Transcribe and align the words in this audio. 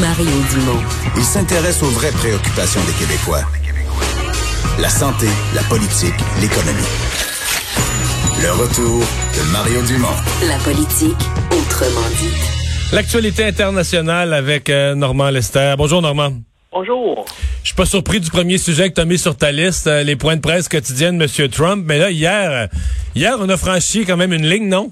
Mario 0.00 0.30
Dumont. 0.50 0.82
Il 1.16 1.22
s'intéresse 1.22 1.82
aux 1.82 1.90
vraies 1.90 2.12
préoccupations 2.12 2.80
des 2.84 2.92
Québécois. 2.92 3.42
La 4.78 4.88
santé, 4.88 5.26
la 5.54 5.62
politique, 5.62 6.14
l'économie. 6.40 6.88
Le 8.42 8.52
retour 8.52 9.00
de 9.00 9.52
Mario 9.52 9.82
Dumont. 9.82 10.08
La 10.46 10.56
politique, 10.58 11.16
autrement 11.50 12.08
dit. 12.18 12.32
L'actualité 12.92 13.44
internationale 13.44 14.32
avec 14.32 14.70
euh, 14.70 14.94
Normand 14.94 15.30
Lester. 15.30 15.74
Bonjour 15.76 16.00
Normand. 16.00 16.32
Bonjour. 16.72 17.24
Je 17.62 17.68
suis 17.68 17.76
pas 17.76 17.86
surpris 17.86 18.20
du 18.20 18.30
premier 18.30 18.58
sujet 18.58 18.88
que 18.88 18.94
tu 18.94 19.00
as 19.00 19.04
mis 19.04 19.18
sur 19.18 19.36
ta 19.36 19.52
liste, 19.52 19.86
euh, 19.86 20.02
les 20.02 20.16
points 20.16 20.36
de 20.36 20.40
presse 20.40 20.68
quotidiens 20.68 21.12
de 21.12 21.22
M. 21.22 21.48
Trump. 21.48 21.84
Mais 21.86 21.98
là, 21.98 22.10
hier, 22.10 22.50
euh, 22.50 22.66
hier, 23.14 23.36
on 23.38 23.48
a 23.48 23.56
franchi 23.56 24.04
quand 24.04 24.16
même 24.16 24.32
une 24.32 24.48
ligne, 24.48 24.68
non? 24.68 24.90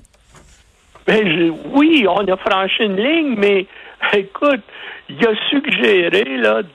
Ben, 1.06 1.52
oui, 1.72 2.06
on 2.08 2.26
a 2.26 2.36
franchi 2.36 2.84
une 2.84 2.96
ligne, 2.96 3.34
mais 3.36 3.66
écoute, 4.12 4.62
il 5.08 5.26
a 5.26 5.34
suggéré 5.48 6.24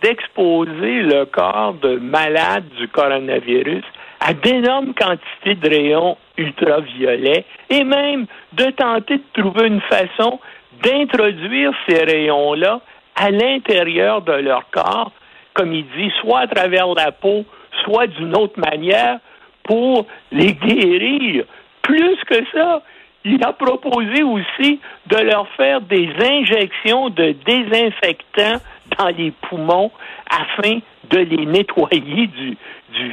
d'exposer 0.02 1.02
le 1.02 1.26
corps 1.26 1.76
de 1.76 1.98
malades 1.98 2.68
du 2.78 2.88
coronavirus 2.88 3.84
à 4.20 4.34
d'énormes 4.34 4.94
quantités 4.94 5.56
de 5.56 5.70
rayons 5.70 6.18
ultraviolets 6.38 7.46
et 7.70 7.84
même 7.84 8.26
de 8.54 8.66
tenter 8.72 9.18
de 9.18 9.42
trouver 9.42 9.68
une 9.68 9.82
façon 9.82 10.40
d'introduire 10.84 11.72
ces 11.88 12.04
rayons-là 12.04 12.82
à 13.16 13.32
l'intérieur 13.32 14.22
de 14.22 14.34
leur 14.34 14.70
corps, 14.72 15.12
comme 15.54 15.74
il 15.74 15.86
dit, 15.96 16.12
soit 16.20 16.40
à 16.40 16.48
travers 16.48 16.88
la 16.94 17.12
peau, 17.12 17.46
soit 17.84 18.08
d'une 18.08 18.36
autre 18.36 18.60
manière, 18.60 19.20
pour 19.64 20.06
les 20.32 20.54
guérir. 20.54 21.46
Plus 21.82 22.18
que 22.28 22.44
ça, 22.54 22.82
il 23.26 23.44
a 23.44 23.54
proposé 23.54 24.24
aussi 24.24 24.80
de 25.08 25.18
leur 25.18 25.48
faire 25.58 25.82
des 25.82 26.10
injections 26.22 27.10
de 27.10 27.36
désinfectants 27.46 28.62
dans 28.98 29.10
les 29.10 29.32
poumons 29.32 29.92
afin 30.30 30.78
de 31.10 31.18
les 31.18 31.46
nettoyer 31.46 32.28
du, 32.28 32.58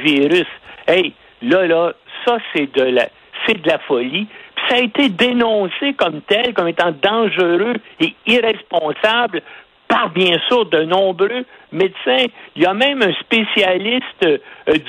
virus. 0.03 0.47
Hey, 0.87 1.13
là, 1.41 1.65
là, 1.65 1.93
ça, 2.25 2.37
c'est 2.53 2.73
de 2.73 2.83
la, 2.83 3.09
c'est 3.45 3.61
de 3.61 3.67
la 3.67 3.79
folie. 3.79 4.27
Puis 4.55 4.65
ça 4.69 4.75
a 4.75 4.79
été 4.79 5.09
dénoncé 5.09 5.93
comme 5.97 6.21
tel, 6.21 6.53
comme 6.53 6.67
étant 6.67 6.93
dangereux 7.01 7.75
et 7.99 8.13
irresponsable 8.27 9.41
par 9.87 10.09
bien 10.11 10.37
sûr 10.47 10.65
de 10.67 10.83
nombreux 10.83 11.45
médecins. 11.71 12.25
Il 12.55 12.61
y 12.61 12.65
a 12.65 12.73
même 12.73 13.01
un 13.01 13.13
spécialiste 13.13 14.25
euh, 14.25 14.37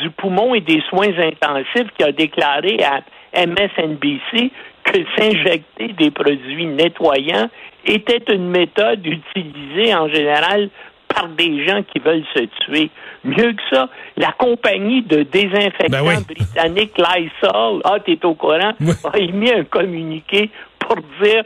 du 0.01 0.11
poumon 0.11 0.55
et 0.55 0.61
des 0.61 0.83
soins 0.89 1.13
intensifs 1.19 1.91
qui 1.97 2.05
a 2.05 2.13
déclaré 2.13 2.79
à 2.85 3.01
MSNBC 3.47 4.53
que 4.85 4.99
s'injecter 5.17 5.89
des 5.99 6.11
produits 6.11 6.67
nettoyants 6.67 7.49
était 7.87 8.23
une 8.33 8.51
méthode 8.51 9.05
utilisée 9.07 9.95
en 9.95 10.09
général 10.09 10.71
par 11.09 11.29
des 11.29 11.67
gens 11.67 11.83
qui 11.83 11.99
veulent 12.01 12.25
se 12.35 12.45
tuer. 12.65 12.91
Mieux 13.25 13.53
que 13.53 13.63
ça, 13.71 13.89
la 14.17 14.33
compagnie 14.33 15.03
de 15.03 15.23
désinfectants 15.23 15.87
Ben 15.91 16.03
oui. 16.03 16.15
britannique 16.27 16.99
Lysol, 16.99 17.81
ah, 17.85 17.99
t'es 18.05 18.19
au 18.25 18.35
courant, 18.35 18.73
Oui. 18.81 18.93
a 19.13 19.19
émis 19.19 19.53
un 19.53 19.65
communiqué 19.65 20.51
pour 20.79 20.97
dire 21.23 21.45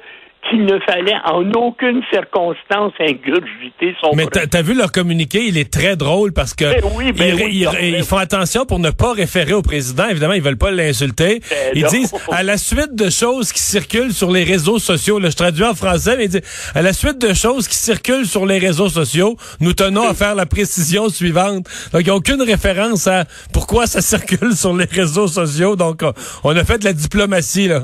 qu'il 0.49 0.65
ne 0.65 0.79
fallait 0.81 1.17
en 1.25 1.51
aucune 1.53 2.03
circonstance 2.13 2.93
ingurgiter 3.01 3.95
son 4.01 4.13
Mais 4.15 4.27
t'as 4.27 4.47
t'as 4.47 4.63
vu 4.63 4.75
leur 4.75 4.93
communiqué, 4.93 5.45
il 5.47 5.59
est 5.59 5.73
très 5.73 5.97
drôle 5.97 6.33
parce 6.33 6.55
que 6.55 6.65
Ben 6.65 6.83
oui, 6.97 7.13
ben 7.13 7.29
ils, 7.39 7.45
oui, 7.45 7.51
ils- 7.53 7.65
ben 7.67 7.95
ils 7.99 8.05
font 8.05 8.17
attention 8.17 8.65
pour 8.67 8.79
ne 8.79 8.91
pas 8.91 9.13
référer 9.13 9.53
au 9.53 9.63
président. 9.63 10.09
Évidemment, 10.09 10.35
ils 10.35 10.43
veulent 10.43 10.57
pas 10.59 10.71
l'insulter. 10.71 11.41
Ben 11.51 11.73
ils 11.75 11.83
non. 11.83 11.89
disent 11.89 12.13
à 12.31 12.43
la 12.43 12.57
suite 12.57 12.95
de 12.95 13.11
choses 13.11 13.53
qui 13.53 13.61
circulent 13.61 14.13
sur 14.13 14.31
les 14.31 14.45
réseaux 14.45 14.79
sociaux. 14.79 15.19
Là, 15.19 15.31
je 15.31 15.37
traduis 15.37 15.65
en 15.65 15.75
français, 15.75 16.17
mais 16.17 16.25
ils 16.25 16.31
disent 16.31 16.71
à 16.75 16.83
la 16.83 16.93
suite 16.93 17.19
de 17.19 17.35
choses 17.35 17.69
qui 17.69 17.77
circulent 17.77 18.27
sur 18.27 18.47
les 18.47 18.59
réseaux 18.59 18.89
sociaux, 18.89 19.37
nous 19.61 19.73
tenons 19.73 20.09
à 20.09 20.15
faire 20.15 20.35
la 20.35 20.47
précision 20.47 21.09
suivante. 21.09 21.67
Donc, 21.93 22.03
il 22.03 22.05
n'y 22.05 22.11
a 22.11 22.15
aucune 22.17 22.43
référence 22.43 23.07
à 23.07 23.25
pourquoi 23.53 23.87
ça 23.87 24.01
circule 24.19 24.55
sur 24.55 24.75
les 24.77 24.85
réseaux 24.87 25.29
sociaux. 25.29 25.77
Donc, 25.77 26.03
on- 26.03 26.13
on 26.45 26.57
a 26.57 26.65
fait 26.65 26.79
de 26.79 26.85
la 26.85 26.93
diplomatie 26.93 27.69
là. 27.69 27.83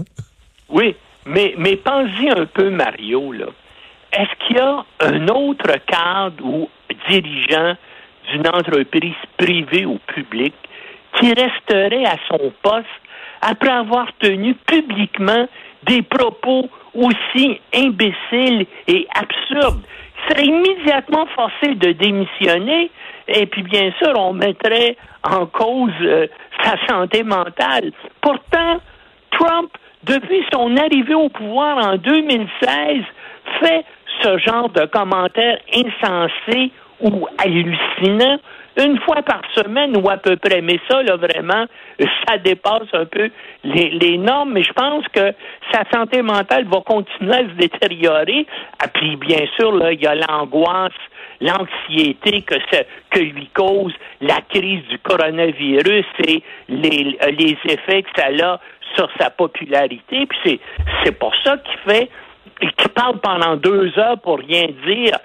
Oui, 0.70 0.96
mais, 1.26 1.54
mais 1.58 1.76
pensez 1.76 2.28
un 2.30 2.46
peu, 2.46 2.70
Mario, 2.70 3.32
là. 3.32 3.46
Est-ce 4.12 4.46
qu'il 4.46 4.56
y 4.56 4.60
a 4.60 4.84
un 5.00 5.28
autre 5.28 5.72
cadre 5.86 6.44
ou 6.44 6.68
dirigeant 7.08 7.74
d'une 8.30 8.46
entreprise 8.46 9.14
privée 9.36 9.84
ou 9.86 9.98
publique 10.06 10.54
qui 11.18 11.32
resterait 11.32 12.04
à 12.04 12.16
son 12.28 12.52
poste 12.62 12.86
après 13.40 13.70
avoir 13.70 14.06
tenu 14.20 14.54
publiquement 14.54 15.48
des 15.82 16.02
propos 16.02 16.68
aussi 16.94 17.60
imbéciles 17.74 18.66
et 18.86 19.06
absurdes? 19.14 19.82
Il 20.16 20.32
serait 20.32 20.46
immédiatement 20.46 21.26
forcé 21.34 21.74
de 21.74 21.92
démissionner 21.92 22.90
et 23.28 23.46
puis 23.46 23.62
bien 23.62 23.92
sûr, 23.98 24.12
on 24.16 24.32
mettrait 24.32 24.96
en 25.22 25.46
cause 25.46 25.90
euh, 26.02 26.26
sa 26.62 26.76
santé 26.86 27.22
mentale. 27.22 27.92
Pourtant, 28.20 28.80
Trump, 29.30 29.70
depuis 30.06 30.44
son 30.52 30.76
arrivée 30.76 31.14
au 31.14 31.28
pouvoir 31.28 31.78
en 31.78 31.96
2016, 31.96 33.02
fait 33.60 33.84
ce 34.22 34.38
genre 34.38 34.68
de 34.70 34.86
commentaires 34.86 35.58
insensés 35.74 36.70
ou 37.00 37.26
hallucinants 37.38 38.38
une 38.76 38.98
fois 39.00 39.22
par 39.22 39.42
semaine 39.54 39.96
ou 39.96 40.08
à 40.10 40.16
peu 40.16 40.36
près. 40.36 40.60
Mais 40.60 40.78
ça, 40.90 41.02
là, 41.02 41.16
vraiment, 41.16 41.66
ça 42.26 42.38
dépasse 42.38 42.88
un 42.92 43.04
peu 43.04 43.30
les, 43.62 44.18
normes. 44.18 44.52
Mais 44.52 44.62
je 44.62 44.72
pense 44.72 45.06
que 45.08 45.32
sa 45.72 45.84
santé 45.92 46.22
mentale 46.22 46.64
va 46.64 46.80
continuer 46.80 47.34
à 47.34 47.48
se 47.48 47.54
détériorer. 47.54 48.46
Ah, 48.82 48.88
puis, 48.88 49.16
bien 49.16 49.46
sûr, 49.56 49.72
là, 49.72 49.92
il 49.92 50.02
y 50.02 50.06
a 50.06 50.14
l'angoisse 50.14 50.92
l'anxiété 51.40 52.42
que, 52.42 52.54
ça- 52.70 52.84
que 53.10 53.20
lui 53.20 53.48
cause 53.54 53.92
la 54.20 54.40
crise 54.48 54.82
du 54.88 54.98
coronavirus 54.98 56.06
et 56.26 56.42
les, 56.68 57.16
euh, 57.22 57.30
les 57.30 57.56
effets 57.68 58.02
que 58.02 58.10
ça 58.16 58.26
a 58.42 58.60
sur 58.96 59.08
sa 59.18 59.30
popularité. 59.30 60.26
Puis 60.26 60.38
c'est, 60.44 60.60
c'est 61.04 61.18
pour 61.18 61.34
ça 61.42 61.56
qu'il 61.58 61.78
fait, 61.92 62.10
qu'il 62.60 62.88
parle 62.90 63.18
pendant 63.20 63.56
deux 63.56 63.92
heures 63.98 64.20
pour 64.20 64.38
rien 64.38 64.66
dire 64.86 65.16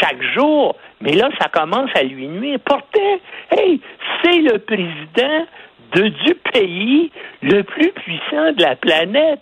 chaque 0.00 0.22
jour. 0.34 0.76
Mais 1.00 1.12
là, 1.12 1.28
ça 1.40 1.48
commence 1.48 1.90
à 1.94 2.02
lui 2.02 2.26
nuire. 2.28 2.58
Pourtant, 2.64 3.20
hey, 3.50 3.80
c'est 4.22 4.38
le 4.40 4.58
président 4.58 5.46
de, 5.94 6.08
du 6.08 6.34
pays 6.52 7.10
le 7.42 7.62
plus 7.62 7.90
puissant 7.92 8.52
de 8.52 8.62
la 8.62 8.76
planète. 8.76 9.40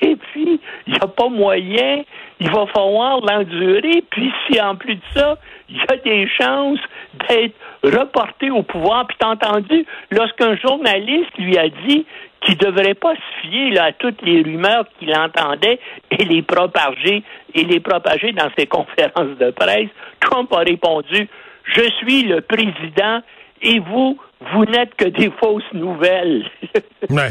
Et 0.00 0.16
puis, 0.16 0.60
il 0.86 0.92
n'y 0.92 0.98
a 0.98 1.06
pas 1.06 1.28
moyen, 1.28 2.02
il 2.40 2.50
va 2.50 2.66
falloir 2.66 3.20
l'endurer. 3.20 4.02
Puis, 4.10 4.32
si 4.46 4.60
en 4.60 4.76
plus 4.76 4.96
de 4.96 5.02
ça, 5.14 5.38
il 5.68 5.76
y 5.76 5.84
a 5.88 5.96
des 5.96 6.28
chances 6.28 6.80
d'être 7.28 7.54
reporté 7.82 8.50
au 8.50 8.62
pouvoir. 8.62 9.06
Puis, 9.06 9.16
t'as 9.20 9.28
entendu, 9.28 9.84
lorsqu'un 10.10 10.56
journaliste 10.56 11.36
lui 11.38 11.58
a 11.58 11.68
dit 11.68 12.06
qu'il 12.42 12.54
ne 12.54 12.70
devrait 12.70 12.94
pas 12.94 13.14
se 13.14 13.48
fier 13.48 13.78
à 13.78 13.92
toutes 13.92 14.20
les 14.22 14.42
rumeurs 14.42 14.84
qu'il 14.98 15.14
entendait 15.14 15.78
et 16.10 16.24
les 16.24 16.42
propager 16.42 17.22
et 17.54 17.64
les 17.64 17.80
propager 17.80 18.32
dans 18.32 18.50
ses 18.58 18.66
conférences 18.66 19.38
de 19.38 19.50
presse, 19.50 19.90
Trump 20.20 20.52
a 20.52 20.58
répondu 20.60 21.28
Je 21.64 21.82
suis 21.98 22.22
le 22.22 22.40
président 22.40 23.20
et 23.62 23.78
vous, 23.78 24.18
vous 24.52 24.64
n'êtes 24.64 24.94
que 24.96 25.04
des 25.04 25.30
fausses 25.40 25.72
nouvelles. 25.72 26.50
Ouais. 27.10 27.30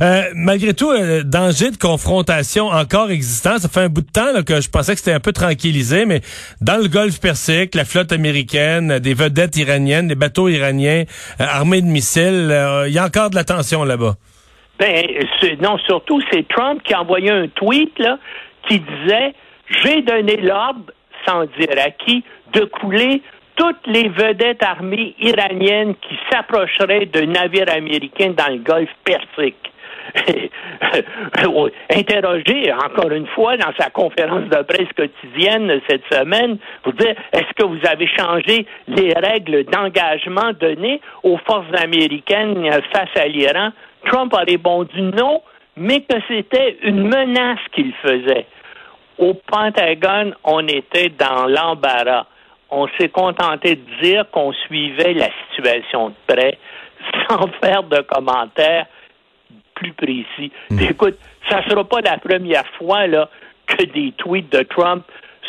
Euh, 0.00 0.22
malgré 0.34 0.74
tout, 0.74 0.90
euh, 0.90 1.22
danger 1.22 1.70
de 1.70 1.76
confrontation 1.76 2.66
encore 2.66 3.10
existant. 3.10 3.58
Ça 3.58 3.68
fait 3.68 3.80
un 3.80 3.88
bout 3.88 4.00
de 4.00 4.10
temps 4.10 4.42
que 4.42 4.60
je 4.60 4.70
pensais 4.70 4.94
que 4.94 4.98
c'était 4.98 5.12
un 5.12 5.20
peu 5.20 5.32
tranquillisé, 5.32 6.06
mais 6.06 6.22
dans 6.60 6.80
le 6.82 6.88
Golfe 6.88 7.20
Persique, 7.20 7.74
la 7.74 7.84
flotte 7.84 8.10
américaine, 8.10 8.98
des 8.98 9.14
vedettes 9.14 9.56
iraniennes, 9.56 10.08
des 10.08 10.14
bateaux 10.14 10.48
iraniens 10.48 11.04
euh, 11.40 11.44
armés 11.44 11.82
de 11.82 11.86
missiles, 11.86 12.52
il 12.86 12.92
y 12.92 12.98
a 12.98 13.04
encore 13.04 13.30
de 13.30 13.36
la 13.36 13.44
tension 13.44 13.84
là-bas. 13.84 14.14
Ben, 14.78 15.06
non, 15.60 15.78
surtout, 15.78 16.20
c'est 16.32 16.48
Trump 16.48 16.82
qui 16.82 16.94
a 16.94 17.02
envoyé 17.02 17.30
un 17.30 17.46
tweet 17.48 18.02
qui 18.68 18.80
disait 18.80 19.34
J'ai 19.82 20.02
donné 20.02 20.38
l'ordre, 20.38 20.90
sans 21.26 21.44
dire 21.58 21.76
à 21.78 21.90
qui, 21.90 22.24
de 22.54 22.64
couler 22.64 23.22
toutes 23.56 23.86
les 23.86 24.08
vedettes 24.08 24.62
armées 24.62 25.14
iraniennes 25.18 25.94
qui 25.96 26.18
s'approcheraient 26.30 27.06
de 27.06 27.22
navires 27.22 27.70
américains 27.70 28.30
dans 28.36 28.52
le 28.52 28.58
golfe 28.58 28.90
Persique. 29.04 29.72
Interrogé 31.90 32.72
encore 32.72 33.12
une 33.12 33.26
fois 33.28 33.56
dans 33.56 33.72
sa 33.78 33.90
conférence 33.90 34.48
de 34.48 34.62
presse 34.62 34.92
quotidienne 34.96 35.80
cette 35.88 36.04
semaine, 36.12 36.58
vous 36.84 36.92
dire 36.92 37.14
est-ce 37.32 37.52
que 37.56 37.64
vous 37.64 37.78
avez 37.86 38.08
changé 38.08 38.66
les 38.88 39.12
règles 39.14 39.64
d'engagement 39.64 40.52
données 40.60 41.00
aux 41.22 41.38
forces 41.38 41.72
américaines 41.80 42.68
face 42.92 43.16
à 43.16 43.26
l'Iran? 43.26 43.70
Trump 44.04 44.34
a 44.34 44.42
répondu 44.42 45.00
non, 45.00 45.42
mais 45.76 46.00
que 46.00 46.16
c'était 46.28 46.78
une 46.82 47.04
menace 47.04 47.60
qu'il 47.72 47.92
faisait. 48.02 48.46
Au 49.18 49.34
Pentagone, 49.34 50.34
on 50.44 50.66
était 50.66 51.10
dans 51.10 51.46
l'embarras. 51.46 52.26
On 52.74 52.88
s'est 52.98 53.10
contenté 53.10 53.76
de 53.76 54.02
dire 54.02 54.24
qu'on 54.30 54.52
suivait 54.52 55.12
la 55.12 55.28
situation 55.50 56.08
de 56.08 56.14
près 56.26 56.58
sans 57.28 57.46
faire 57.62 57.82
de 57.82 58.00
commentaires 58.00 58.86
plus 59.74 59.92
précis. 59.92 60.50
Écoute, 60.80 61.18
ça 61.50 61.60
ne 61.60 61.70
sera 61.70 61.84
pas 61.84 62.00
la 62.00 62.16
première 62.16 62.66
fois 62.78 63.06
là, 63.06 63.28
que 63.66 63.84
des 63.84 64.12
tweets 64.12 64.50
de 64.50 64.62
Trump 64.62 65.04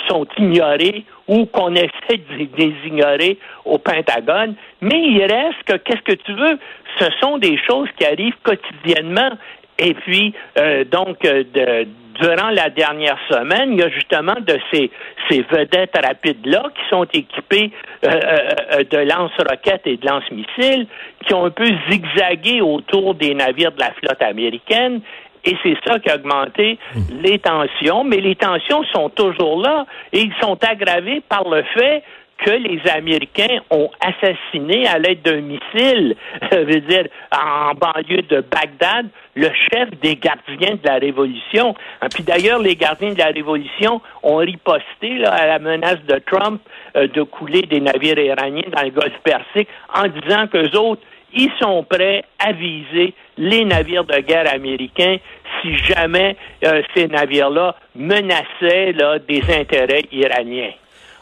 sont 0.09 0.27
ignorés 0.37 1.05
ou 1.27 1.45
qu'on 1.45 1.73
essaie 1.75 2.17
de 2.17 2.47
les 2.57 2.73
ignorer 2.85 3.39
au 3.63 3.77
Pentagone. 3.77 4.55
Mais 4.81 5.01
il 5.01 5.21
reste 5.21 5.63
que, 5.65 5.77
qu'est-ce 5.77 6.01
que 6.01 6.21
tu 6.23 6.33
veux, 6.33 6.59
ce 6.99 7.05
sont 7.21 7.37
des 7.37 7.57
choses 7.65 7.87
qui 7.97 8.05
arrivent 8.05 8.35
quotidiennement. 8.43 9.31
Et 9.79 9.93
puis, 9.93 10.33
euh, 10.57 10.83
donc, 10.83 11.23
euh, 11.25 11.43
de, 11.53 11.87
durant 12.21 12.49
la 12.49 12.69
dernière 12.69 13.17
semaine, 13.29 13.73
il 13.73 13.79
y 13.79 13.83
a 13.83 13.89
justement 13.89 14.35
de 14.39 14.57
ces, 14.71 14.91
ces 15.29 15.41
vedettes 15.41 15.95
rapides-là 15.95 16.63
qui 16.75 16.89
sont 16.89 17.05
équipées 17.05 17.71
euh, 18.05 18.09
euh, 18.09 18.83
de 18.83 18.97
lance-roquettes 18.97 19.85
et 19.85 19.97
de 19.97 20.05
lance-missiles, 20.05 20.87
qui 21.25 21.33
ont 21.33 21.45
un 21.45 21.51
peu 21.51 21.65
zigzagué 21.89 22.61
autour 22.61 23.15
des 23.15 23.33
navires 23.33 23.71
de 23.71 23.79
la 23.79 23.91
flotte 23.93 24.21
américaine. 24.21 25.01
Et 25.45 25.57
c'est 25.61 25.75
ça 25.85 25.99
qui 25.99 26.09
a 26.09 26.15
augmenté 26.15 26.79
les 27.21 27.37
tensions. 27.39 28.03
Mais 28.03 28.17
les 28.17 28.35
tensions 28.35 28.83
sont 28.93 29.09
toujours 29.09 29.61
là 29.61 29.85
et 30.13 30.21
ils 30.21 30.33
sont 30.41 30.57
aggravés 30.63 31.21
par 31.27 31.49
le 31.49 31.63
fait 31.77 32.03
que 32.43 32.51
les 32.51 32.81
Américains 32.91 33.59
ont 33.69 33.89
assassiné 34.01 34.85
à 34.87 34.99
l'aide 34.99 35.21
d'un 35.21 35.41
missile, 35.41 36.15
je 36.51 36.57
veux 36.57 36.81
dire, 36.81 37.07
en 37.31 37.73
banlieue 37.73 38.21
de 38.23 38.41
Bagdad, 38.41 39.07
le 39.35 39.49
chef 39.71 39.89
des 40.01 40.15
gardiens 40.15 40.75
de 40.75 40.87
la 40.87 40.95
Révolution. 40.95 41.73
Et 42.03 42.09
puis 42.13 42.23
d'ailleurs, 42.23 42.59
les 42.59 42.75
gardiens 42.75 43.13
de 43.13 43.17
la 43.17 43.27
Révolution 43.27 44.01
ont 44.23 44.37
riposté 44.37 45.17
là, 45.19 45.31
à 45.31 45.47
la 45.47 45.59
menace 45.59 46.03
de 46.07 46.19
Trump 46.19 46.61
euh, 46.95 47.07
de 47.07 47.23
couler 47.23 47.61
des 47.63 47.79
navires 47.79 48.19
iraniens 48.19 48.69
dans 48.75 48.83
le 48.83 48.91
Golfe 48.91 49.19
Persique 49.23 49.69
en 49.95 50.07
disant 50.07 50.47
qu'eux 50.47 50.77
autres, 50.77 51.01
ils 51.35 51.51
sont 51.59 51.83
prêts 51.83 52.23
à 52.39 52.51
viser 52.51 53.13
les 53.37 53.65
navires 53.65 54.03
de 54.03 54.19
guerre 54.19 54.53
américains 54.53 55.17
si 55.61 55.75
jamais 55.77 56.35
euh, 56.65 56.83
ces 56.93 57.07
navires-là 57.07 57.75
menaçaient 57.95 58.91
là, 58.91 59.17
des 59.17 59.41
intérêts 59.51 60.03
iraniens. 60.11 60.73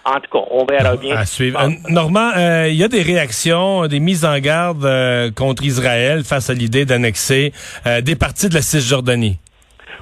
En 0.03 0.19
tout 0.19 0.31
cas, 0.31 0.45
on 0.49 0.65
verra 0.65 0.95
bien. 0.95 1.15
À 1.15 1.25
suivre. 1.25 1.59
Euh, 1.61 1.69
Normand, 1.89 2.31
euh, 2.35 2.67
il 2.69 2.75
y 2.75 2.83
a 2.83 2.87
des 2.87 3.03
réactions, 3.03 3.87
des 3.87 3.99
mises 3.99 4.25
en 4.25 4.39
garde 4.39 4.83
euh, 4.83 5.29
contre 5.31 5.63
Israël 5.63 6.23
face 6.23 6.49
à 6.49 6.53
l'idée 6.53 6.85
d'annexer 6.85 7.51
euh, 7.85 8.01
des 8.01 8.15
parties 8.15 8.49
de 8.49 8.55
la 8.55 8.61
Cisjordanie? 8.61 9.37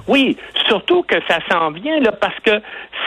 Oui, 0.08 0.38
surtout 0.68 1.02
que 1.02 1.16
ça 1.28 1.38
s'en 1.50 1.70
vient 1.70 2.00
là 2.00 2.12
parce 2.12 2.38
que 2.40 2.62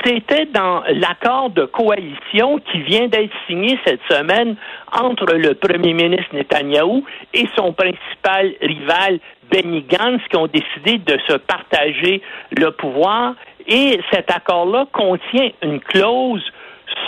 c'était 0.05 0.45
dans 0.45 0.83
l'accord 0.87 1.49
de 1.49 1.65
coalition 1.65 2.59
qui 2.71 2.81
vient 2.81 3.07
d'être 3.07 3.33
signé 3.47 3.79
cette 3.85 4.01
semaine 4.09 4.55
entre 4.91 5.33
le 5.33 5.55
premier 5.55 5.93
ministre 5.93 6.33
Netanyahou 6.33 7.03
et 7.33 7.47
son 7.55 7.73
principal 7.73 8.53
rival 8.61 9.19
Benny 9.51 9.81
Gantz 9.81 10.21
qui 10.29 10.37
ont 10.37 10.47
décidé 10.47 10.99
de 10.99 11.17
se 11.27 11.37
partager 11.37 12.21
le 12.51 12.71
pouvoir 12.71 13.33
et 13.67 13.99
cet 14.11 14.29
accord-là 14.31 14.85
contient 14.91 15.49
une 15.61 15.79
clause 15.79 16.43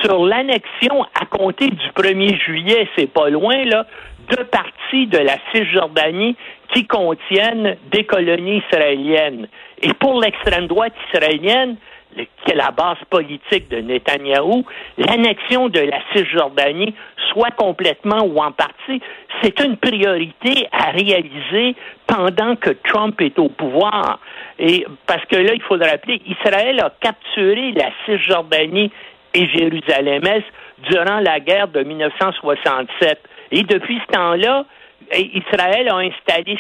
sur 0.05 0.25
l'annexion 0.25 1.03
à 1.19 1.25
compter 1.25 1.69
du 1.69 1.87
1er 1.95 2.39
juillet, 2.39 2.87
c'est 2.95 3.11
pas 3.11 3.29
loin, 3.29 3.63
là, 3.65 3.85
de 4.29 4.43
parties 4.43 5.07
de 5.07 5.17
la 5.17 5.37
Cisjordanie 5.51 6.35
qui 6.73 6.85
contiennent 6.85 7.77
des 7.91 8.03
colonies 8.03 8.61
israéliennes. 8.67 9.47
Et 9.81 9.93
pour 9.93 10.21
l'extrême 10.21 10.67
droite 10.67 10.93
israélienne, 11.11 11.77
qui 12.15 12.51
est 12.51 12.55
la 12.55 12.71
base 12.71 12.97
politique 13.09 13.67
de 13.69 13.77
Netanyahou, 13.77 14.63
l'annexion 14.97 15.69
de 15.69 15.79
la 15.79 15.99
Cisjordanie, 16.13 16.95
soit 17.31 17.51
complètement 17.51 18.23
ou 18.23 18.39
en 18.39 18.51
partie, 18.51 19.01
c'est 19.41 19.59
une 19.59 19.75
priorité 19.75 20.67
à 20.71 20.91
réaliser 20.91 21.75
pendant 22.07 22.55
que 22.55 22.69
Trump 22.69 23.19
est 23.21 23.37
au 23.37 23.49
pouvoir. 23.49 24.19
Et 24.59 24.85
parce 25.07 25.25
que 25.25 25.35
là, 25.35 25.53
il 25.53 25.61
faut 25.61 25.75
le 25.75 25.85
rappeler, 25.85 26.21
Israël 26.25 26.79
a 26.79 26.93
capturé 27.01 27.73
la 27.73 27.89
Cisjordanie 28.05 28.91
et 29.35 29.47
Jérusalem-Est 29.47 30.45
durant 30.89 31.19
la 31.19 31.39
guerre 31.39 31.67
de 31.67 31.83
1967. 31.83 33.19
Et 33.51 33.63
depuis 33.63 33.99
ce 34.07 34.13
temps-là, 34.13 34.65
Israël 35.13 35.89
a 35.89 35.97
installé 35.97 36.57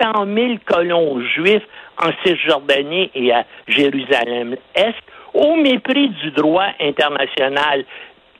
700 0.00 0.24
000 0.26 0.54
colons 0.64 1.20
juifs 1.20 1.66
en 2.02 2.10
Cisjordanie 2.24 3.10
et 3.14 3.32
à 3.32 3.44
Jérusalem-Est 3.68 5.02
au 5.34 5.56
mépris 5.56 6.08
du 6.08 6.30
droit 6.30 6.68
international. 6.80 7.84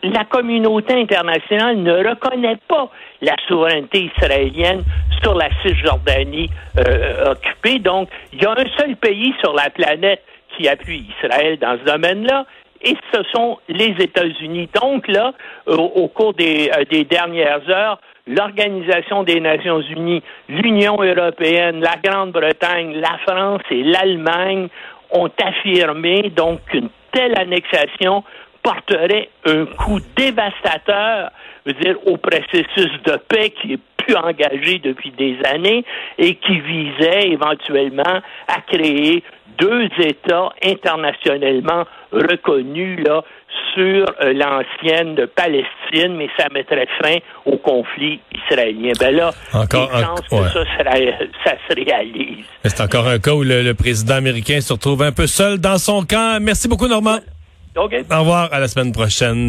La 0.03 0.25
communauté 0.25 0.95
internationale 0.95 1.77
ne 1.77 2.09
reconnaît 2.09 2.59
pas 2.67 2.91
la 3.21 3.37
souveraineté 3.47 4.11
israélienne 4.17 4.83
sur 5.23 5.35
la 5.35 5.49
Cisjordanie 5.63 6.51
euh, 6.79 7.33
occupée. 7.33 7.79
Donc, 7.79 8.09
il 8.33 8.43
y 8.43 8.47
a 8.47 8.53
un 8.53 8.79
seul 8.79 8.97
pays 8.97 9.33
sur 9.41 9.55
la 9.55 9.71
planète 9.71 10.23
qui 10.57 10.69
appuie 10.69 11.07
Israël 11.19 11.59
dans 11.59 11.79
ce 11.79 11.85
domaine-là, 11.85 12.47
et 12.83 12.97
ce 13.13 13.23
sont 13.33 13.59
les 13.69 13.95
États-Unis. 13.99 14.69
Donc 14.81 15.09
là, 15.09 15.33
au, 15.67 15.75
au 15.75 16.09
cours 16.09 16.35
des, 16.35 16.71
euh, 16.77 16.85
des, 16.91 17.05
dernières 17.05 17.69
heures, 17.69 17.99
l'Organisation 18.27 19.23
des 19.23 19.41
Nations 19.41 19.81
Unies, 19.81 20.23
l'Union 20.49 20.97
européenne, 21.03 21.81
la 21.81 21.97
Grande-Bretagne, 22.03 22.95
la 23.01 23.19
France 23.27 23.63
et 23.71 23.83
l'Allemagne 23.83 24.69
ont 25.11 25.31
affirmé 25.43 26.33
donc 26.35 26.61
qu'une 26.67 26.89
telle 27.13 27.39
annexation 27.39 28.25
porterait 28.63 29.29
un 29.45 29.67
coup 29.67 30.01
dévastateur, 30.17 31.31
je 31.67 31.73
veux 31.73 31.81
dire, 31.81 31.97
au 32.07 32.17
processus 32.17 32.91
de 33.05 33.17
paix 33.29 33.51
qui 33.51 33.75
est 33.75 33.81
plus 33.97 34.17
engagé 34.17 34.79
depuis 34.79 35.11
des 35.13 35.37
années 35.45 35.85
et 36.19 36.35
qui 36.37 36.61
visait 36.61 37.29
éventuellement 37.29 38.21
à 38.49 38.61
créer 38.67 39.23
deux 39.59 39.89
États 39.99 40.51
internationellement 40.65 41.85
reconnus 42.11 42.99
là, 43.05 43.23
sur 43.75 44.07
euh, 44.21 44.33
l'ancienne 44.33 45.27
Palestine, 45.35 46.17
mais 46.17 46.29
ça 46.39 46.47
mettrait 46.53 46.89
fin 47.03 47.17
au 47.45 47.57
conflit 47.59 48.21
israélien. 48.33 48.93
Ben 48.99 49.15
là, 49.15 49.31
encore 49.53 49.91
il 49.95 50.05
chance 50.05 50.21
que 50.29 50.35
ouais. 50.35 50.49
ça, 50.49 50.65
se, 50.65 51.27
ça 51.45 51.55
se 51.69 51.75
réalise. 51.75 52.45
C'est 52.65 52.81
encore 52.81 53.09
un 53.09 53.19
cas 53.19 53.33
où 53.33 53.43
le, 53.43 53.63
le, 53.63 53.75
président 53.75 54.15
américain 54.15 54.61
se 54.61 54.73
retrouve 54.73 55.03
un 55.03 55.13
peu 55.13 55.27
seul 55.27 55.59
dans 55.59 55.79
son 55.79 56.03
camp. 56.05 56.39
Merci 56.41 56.69
beaucoup, 56.69 56.89
Normand. 56.89 57.19
Au 58.11 58.21
revoir, 58.21 58.53
à 58.53 58.61
la 58.61 58.69
semaine 58.69 58.93
prochaine. 58.93 59.41